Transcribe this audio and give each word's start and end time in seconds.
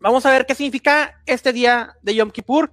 vamos 0.00 0.24
a 0.26 0.30
ver 0.30 0.46
qué 0.46 0.54
significa 0.54 1.20
este 1.26 1.52
día 1.52 1.96
de 2.02 2.14
Yom 2.14 2.30
Kippur. 2.30 2.72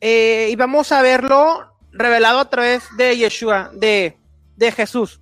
Eh, 0.00 0.48
y 0.50 0.56
vamos 0.56 0.92
a 0.92 1.02
verlo 1.02 1.74
revelado 1.92 2.38
a 2.40 2.50
través 2.50 2.84
de 2.96 3.16
Yeshua, 3.16 3.70
de, 3.74 4.16
de 4.56 4.72
Jesús. 4.72 5.20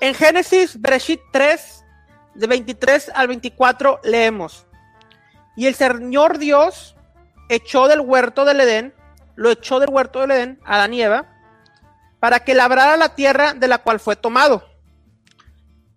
En 0.00 0.14
Génesis, 0.14 0.80
Bereshit 0.80 1.20
3, 1.32 1.84
de 2.34 2.46
23 2.46 3.10
al 3.14 3.28
24, 3.28 4.00
leemos. 4.04 4.66
Y 5.56 5.66
el 5.66 5.74
Señor 5.74 6.38
Dios 6.38 6.96
echó 7.48 7.88
del 7.88 8.00
huerto 8.00 8.44
del 8.44 8.60
Edén, 8.60 8.94
lo 9.36 9.50
echó 9.50 9.80
del 9.80 9.90
huerto 9.90 10.20
del 10.20 10.30
Edén, 10.32 10.60
a 10.64 10.76
Adán 10.76 10.94
y 10.94 11.02
Eva, 11.02 11.32
para 12.20 12.40
que 12.40 12.54
labrara 12.54 12.96
la 12.96 13.14
tierra 13.14 13.54
de 13.54 13.68
la 13.68 13.78
cual 13.78 14.00
fue 14.00 14.16
tomado. 14.16 14.64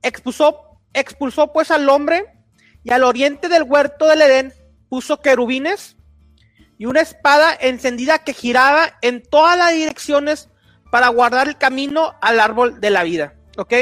Expulsó, 0.01 0.79
expulsó 0.93 1.51
pues 1.51 1.71
al 1.71 1.89
hombre 1.89 2.38
y 2.83 2.91
al 2.91 3.03
oriente 3.03 3.49
del 3.49 3.63
huerto 3.63 4.07
del 4.07 4.21
Edén 4.21 4.53
puso 4.89 5.21
querubines 5.21 5.97
y 6.77 6.85
una 6.85 7.01
espada 7.01 7.55
encendida 7.59 8.19
que 8.19 8.33
giraba 8.33 8.97
en 9.01 9.21
todas 9.21 9.57
las 9.57 9.73
direcciones 9.73 10.49
para 10.91 11.09
guardar 11.09 11.47
el 11.47 11.57
camino 11.57 12.15
al 12.21 12.39
árbol 12.39 12.79
de 12.79 12.89
la 12.89 13.03
vida. 13.03 13.33
¿Ok? 13.57 13.73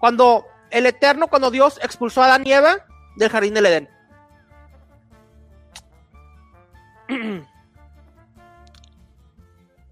Cuando 0.00 0.44
el 0.70 0.86
Eterno, 0.86 1.28
cuando 1.28 1.50
Dios 1.50 1.78
expulsó 1.82 2.22
a 2.22 2.40
y 2.44 2.52
Eva 2.52 2.84
del 3.16 3.30
jardín 3.30 3.54
del 3.54 3.66
Edén. 3.66 3.88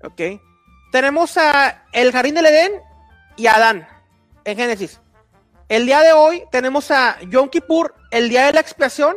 ok. 0.03 0.21
Tenemos 0.91 1.39
a 1.39 1.85
el 1.93 2.13
jardín 2.13 2.35
del 2.35 2.47
Edén 2.47 2.73
y 3.37 3.47
a 3.47 3.55
Adán 3.55 3.89
en 4.45 4.57
Génesis. 4.57 5.02
El 5.73 5.87
día 5.87 6.03
de 6.03 6.13
hoy 6.13 6.45
tenemos 6.51 6.91
a 6.91 7.19
Yom 7.31 7.49
Kippur, 7.49 7.95
el 8.11 8.29
día 8.29 8.45
de 8.45 8.53
la 8.53 8.61
expiación, 8.61 9.17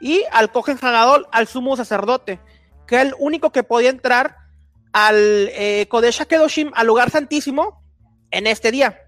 y 0.00 0.24
al 0.32 0.50
Cohen 0.50 0.78
Hagadol, 0.80 1.28
al 1.30 1.46
sumo 1.46 1.76
sacerdote, 1.76 2.40
que 2.86 2.96
es 2.96 3.02
el 3.02 3.14
único 3.18 3.52
que 3.52 3.64
podía 3.64 3.90
entrar 3.90 4.34
al 4.94 5.14
eh, 5.52 5.86
Kodesh 5.90 6.24
Kedoshim, 6.24 6.70
al 6.74 6.86
lugar 6.86 7.10
santísimo, 7.10 7.84
en 8.30 8.46
este 8.46 8.70
día. 8.70 8.98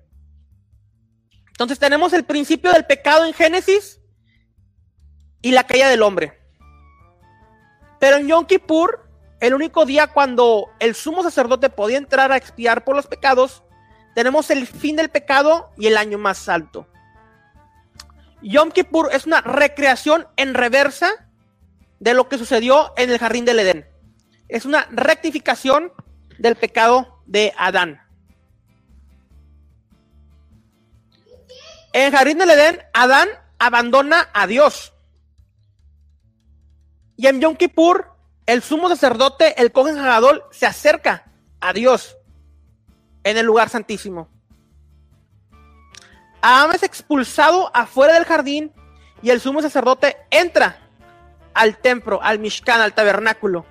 Entonces 1.49 1.79
tenemos 1.79 2.13
el 2.13 2.25
principio 2.25 2.71
del 2.73 2.85
pecado 2.85 3.25
en 3.25 3.33
Génesis 3.33 3.99
y 5.41 5.53
la 5.53 5.65
caída 5.65 5.89
del 5.89 6.03
hombre. 6.03 6.43
Pero 8.01 8.19
en 8.19 8.29
Yom 8.29 8.45
Kippur, 8.45 9.09
el 9.41 9.55
único 9.55 9.87
día 9.87 10.09
cuando 10.09 10.67
el 10.79 10.95
sumo 10.95 11.23
sacerdote 11.23 11.71
podía 11.71 11.97
entrar 11.97 12.33
a 12.33 12.37
expiar 12.37 12.85
por 12.85 12.95
los 12.95 13.07
pecados, 13.07 13.63
tenemos 14.15 14.51
el 14.51 14.67
fin 14.67 14.97
del 14.97 15.09
pecado 15.09 15.71
y 15.77 15.87
el 15.87 15.97
año 15.97 16.19
más 16.19 16.49
alto. 16.49 16.87
Yom 18.43 18.71
Kippur 18.71 19.11
es 19.13 19.27
una 19.27 19.41
recreación 19.41 20.27
en 20.37 20.55
reversa 20.55 21.29
de 22.01 22.15
lo 22.15 22.29
que 22.29 22.39
sucedió 22.39 22.93
en 22.97 23.11
el 23.11 23.19
jardín 23.19 23.45
del 23.45 23.61
Edén. 23.61 23.87
Es 24.49 24.65
una 24.65 24.87
rectificación 24.91 25.93
del 26.39 26.57
pecado 26.57 27.23
de 27.27 27.53
Adán. 27.57 28.01
En 31.93 32.07
el 32.07 32.13
jardín 32.13 32.39
del 32.39 32.51
Edén, 32.51 32.83
Adán 32.93 33.29
abandona 33.59 34.29
a 34.33 34.47
Dios. 34.47 34.93
Y 37.17 37.29
en 37.29 37.41
Yom 37.41 37.55
Kippur, 37.55 38.11
el 38.47 38.63
sumo 38.63 38.89
sacerdote, 38.89 39.61
el 39.63 39.71
Cohen 39.71 39.99
Hagadol, 39.99 40.43
se 40.51 40.67
acerca 40.67 41.31
a 41.61 41.73
Dios 41.73 42.17
en 43.25 43.37
el 43.37 43.47
lugar 43.47 43.69
santísimo. 43.69 44.29
Adán 46.41 46.75
es 46.75 46.83
expulsado 46.83 47.71
afuera 47.75 48.15
del 48.15 48.25
jardín 48.25 48.73
y 49.23 49.31
el 49.31 49.41
sumo 49.41 49.63
sacerdote 49.63 50.17
entra 50.31 50.79
al 51.55 51.79
templo, 51.79 52.21
al 52.23 52.39
Mishkan, 52.39 52.81
al 52.81 52.95
tabernáculo. 52.95 53.65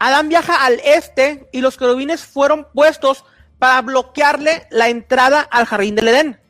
Adán 0.00 0.28
viaja 0.28 0.64
al 0.64 0.80
este 0.84 1.48
y 1.52 1.60
los 1.60 1.76
querubines 1.76 2.24
fueron 2.24 2.66
puestos 2.72 3.24
para 3.58 3.80
bloquearle 3.82 4.66
la 4.70 4.88
entrada 4.88 5.42
al 5.42 5.66
jardín 5.66 5.94
del 5.94 6.08
Edén. 6.08 6.40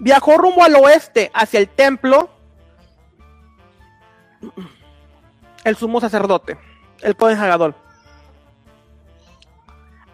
Viajó 0.00 0.38
rumbo 0.38 0.64
al 0.64 0.74
oeste 0.76 1.30
hacia 1.34 1.60
el 1.60 1.68
templo 1.68 2.30
el 5.64 5.76
sumo 5.76 6.00
sacerdote, 6.00 6.58
el 7.02 7.14
Cohen 7.16 7.38
Hagadol. 7.38 7.74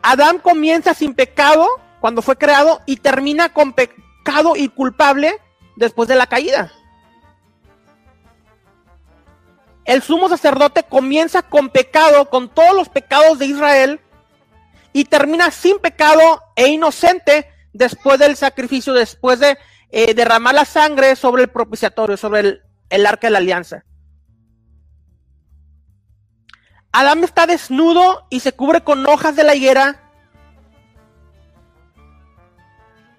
Adán 0.03 0.39
comienza 0.39 0.93
sin 0.93 1.15
pecado 1.15 1.69
cuando 2.01 2.23
fue 2.23 2.37
creado 2.37 2.81
y 2.87 2.97
termina 2.97 3.53
con 3.53 3.73
pecado 3.73 4.57
y 4.57 4.69
culpable 4.69 5.41
después 5.77 6.09
de 6.09 6.17
la 6.17 6.27
caída. 6.27 6.73
El 9.85 10.03
sumo 10.03 10.29
sacerdote 10.29 10.83
comienza 10.83 11.43
con 11.43 11.71
pecado, 11.71 12.29
con 12.29 12.49
todos 12.49 12.75
los 12.75 12.89
pecados 12.89 13.39
de 13.39 13.47
Israel, 13.47 14.01
y 14.93 15.05
termina 15.05 15.51
sin 15.53 15.79
pecado 15.79 16.43
e 16.57 16.69
inocente 16.69 17.53
después 17.73 18.19
del 18.19 18.37
sacrificio, 18.37 18.95
después 18.95 19.39
de 19.39 19.57
eh, 19.91 20.15
derramar 20.15 20.55
la 20.55 20.65
sangre 20.65 21.17
sobre 21.17 21.43
el 21.43 21.49
propiciatorio, 21.49 22.17
sobre 22.17 22.41
el, 22.41 22.63
el 22.91 23.07
arca 23.07 23.27
de 23.27 23.33
la 23.33 23.39
alianza. 23.39 23.85
Adán 26.93 27.23
está 27.25 27.47
desnudo 27.47 28.27
y 28.31 28.41
se 28.41 28.53
cubre 28.53 28.83
con 28.83 29.07
hojas 29.07 29.37
de 29.37 29.45
la 29.45 29.55
higuera. 29.55 30.01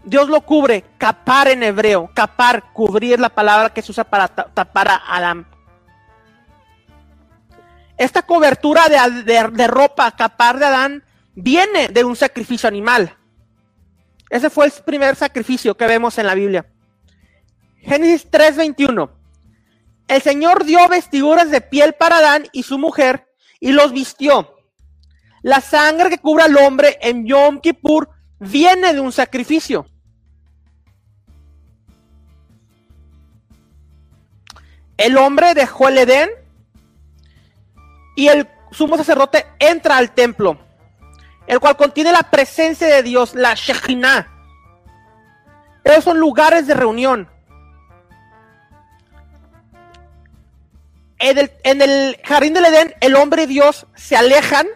Dios 0.03 0.29
lo 0.29 0.41
cubre, 0.41 0.83
capar 0.97 1.49
en 1.49 1.63
hebreo, 1.63 2.09
capar, 2.13 2.71
cubrir 2.73 3.19
la 3.19 3.29
palabra 3.29 3.71
que 3.71 3.81
se 3.81 3.91
usa 3.91 4.03
para 4.03 4.29
tapar 4.29 4.87
a 4.87 5.15
Adán. 5.15 5.45
Esta 7.97 8.21
cobertura 8.21 8.87
de, 8.89 9.49
de, 9.51 9.67
ropa, 9.67 10.11
capar 10.11 10.59
de 10.59 10.65
Adán, 10.65 11.03
viene 11.35 11.89
de 11.89 12.03
un 12.03 12.15
sacrificio 12.15 12.67
animal. 12.67 13.15
Ese 14.29 14.49
fue 14.49 14.65
el 14.65 14.71
primer 14.85 15.15
sacrificio 15.15 15.75
que 15.75 15.87
vemos 15.87 16.17
en 16.17 16.27
la 16.27 16.35
Biblia. 16.35 16.65
Génesis 17.81 18.29
3:21. 18.29 19.09
El 20.07 20.21
Señor 20.21 20.65
dio 20.65 20.87
vestiduras 20.87 21.51
de 21.51 21.61
piel 21.61 21.93
para 21.93 22.17
Adán 22.17 22.47
y 22.51 22.63
su 22.63 22.77
mujer 22.77 23.27
y 23.59 23.71
los 23.71 23.91
vistió. 23.91 24.55
La 25.41 25.61
sangre 25.61 26.09
que 26.09 26.17
cubre 26.17 26.43
al 26.43 26.57
hombre 26.57 26.97
en 27.01 27.25
Yom 27.25 27.59
Kippur 27.59 28.09
viene 28.39 28.93
de 28.93 28.99
un 28.99 29.11
sacrificio. 29.11 29.87
El 34.97 35.15
hombre 35.17 35.53
dejó 35.53 35.89
el 35.89 35.99
Edén 35.99 36.29
y 38.15 38.27
el 38.29 38.49
sumo 38.71 38.97
sacerdote 38.97 39.45
entra 39.59 39.97
al 39.97 40.13
templo, 40.13 40.59
el 41.47 41.59
cual 41.59 41.77
contiene 41.77 42.11
la 42.11 42.23
presencia 42.23 42.87
de 42.87 43.03
Dios, 43.03 43.33
la 43.33 43.53
Shekhinah. 43.55 44.27
Esos 45.83 46.03
son 46.03 46.19
lugares 46.19 46.67
de 46.67 46.73
reunión. 46.73 47.29
En 51.19 51.81
el, 51.81 52.19
jardín 52.23 52.53
del 52.53 52.65
Edén, 52.65 52.93
el 52.99 53.15
hombre 53.15 53.43
y 53.43 53.47
Dios 53.47 53.87
se 53.95 54.15
alejan. 54.15 54.67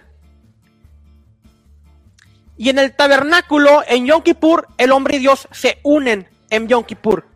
Y 2.58 2.70
en 2.70 2.80
el 2.80 2.96
tabernáculo, 2.96 3.84
en 3.88 4.06
Yom 4.06 4.22
Kippur, 4.24 4.68
el 4.78 4.92
hombre 4.92 5.18
y 5.18 5.20
Dios 5.20 5.48
se 5.52 5.80
unen 5.84 6.30
en 6.50 6.68
Yom 6.68 6.84
Kippur. 6.86 7.28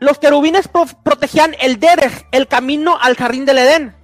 Los 0.00 0.18
querubines 0.18 0.68
pro 0.68 0.86
protegían 1.02 1.54
el 1.60 1.80
Derech, 1.80 2.26
el 2.32 2.46
camino 2.46 2.98
al 3.00 3.16
jardín 3.16 3.44
del 3.44 3.58
Edén. 3.58 3.99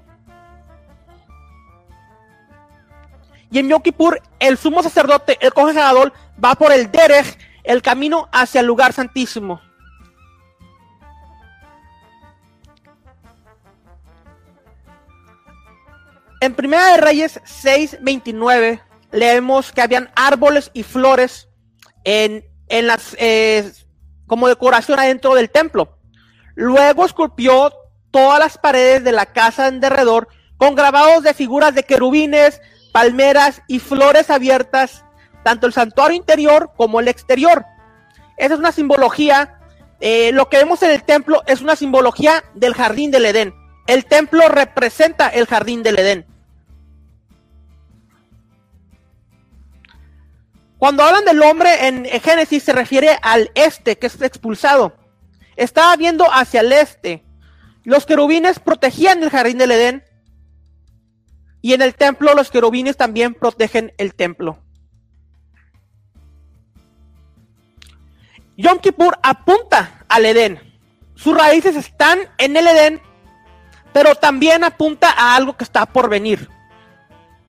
Y 3.57 3.59
en 3.59 3.71
Yom 3.71 3.81
Kippur, 3.81 4.21
el 4.39 4.59
sumo 4.59 4.83
sacerdote, 4.83 5.39
el 5.41 5.51
congelador, 5.51 6.13
va 6.45 6.57
por 6.57 6.73
el 6.73 6.93
Derech, 6.93 7.39
el 7.65 7.81
camino 7.81 8.29
hacia 8.31 8.61
el 8.61 8.67
lugar 8.67 8.93
santísimo. 8.93 9.63
En 16.43 16.55
Primera 16.55 16.89
de 16.89 16.97
Reyes 16.99 17.41
6:29 17.47 18.83
leemos 19.11 19.73
que 19.73 19.81
habían 19.81 20.11
árboles 20.15 20.71
y 20.75 20.83
flores 20.83 21.49
en, 22.05 22.45
en 22.69 22.87
las 22.87 23.17
eh, 23.19 23.73
como 24.27 24.49
decoración 24.49 25.01
adentro 25.01 25.35
del 25.35 25.49
templo. 25.49 25.97
Luego 26.57 27.07
esculpió 27.07 27.73
todas 28.11 28.39
las 28.39 28.59
paredes 28.59 29.03
de 29.03 29.13
la 29.13 29.25
casa 29.25 29.69
en 29.69 29.81
derredor 29.81 30.29
con 30.59 30.75
grabados 30.75 31.23
de 31.23 31.33
figuras 31.33 31.75
de 31.75 31.85
querubines, 31.85 32.61
palmeras 32.97 33.61
y 33.67 33.79
flores 33.79 34.31
abiertas, 34.31 35.05
tanto 35.45 35.67
el 35.67 35.75
santuario 35.75 36.17
interior 36.17 36.71
como 36.79 36.99
el 36.99 37.09
exterior. 37.09 37.67
Esa 38.39 38.55
es 38.55 38.59
una 38.59 38.73
simbología, 38.73 39.61
eh, 40.01 40.33
lo 40.33 40.49
que 40.49 40.57
vemos 40.57 40.83
en 40.83 40.93
el 40.93 41.03
templo 41.03 41.43
es 41.47 41.61
una 41.61 41.77
simbología 41.77 42.43
del 42.55 42.73
jardín 42.73 43.11
del 43.11 43.27
Edén, 43.27 43.55
el 43.87 44.07
templo 44.07 44.49
representa 44.49 45.29
el 45.29 45.47
jardín 45.47 45.83
del 45.83 45.99
Edén. 45.99 46.27
Cuando 50.79 51.03
hablan 51.03 51.27
del 51.27 51.43
hombre 51.43 51.89
en 51.89 52.07
Génesis 52.23 52.63
se 52.63 52.73
refiere 52.73 53.19
al 53.21 53.51
este, 53.55 53.99
que 53.99 54.07
es 54.07 54.23
expulsado. 54.23 54.97
Estaba 55.57 55.95
viendo 55.97 56.25
hacia 56.33 56.61
el 56.61 56.73
este. 56.73 57.23
Los 57.85 58.07
querubines 58.07 58.59
protegían 58.59 59.23
el 59.23 59.29
jardín 59.29 59.59
del 59.59 59.73
Edén. 59.73 60.06
Y 61.67 61.73
en 61.73 61.83
el 61.83 61.97
templo 61.97 62.33
los 62.33 62.49
querubines 62.49 62.97
también 62.97 63.35
protegen 63.35 63.93
el 63.99 64.15
templo. 64.15 64.57
Yom 68.57 68.79
Kippur 68.79 69.19
apunta 69.21 70.05
al 70.09 70.27
Edén. 70.27 70.61
Sus 71.17 71.37
raíces 71.37 71.75
están 71.75 72.21
en 72.39 72.57
el 72.57 72.69
Edén, 72.69 73.03
pero 73.93 74.15
también 74.15 74.63
apunta 74.63 75.11
a 75.11 75.35
algo 75.35 75.57
que 75.57 75.65
está 75.65 75.87
por 75.87 76.09
venir. 76.09 76.49